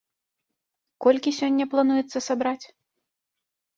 [1.05, 2.61] Колькі сёння плануецца сабраць?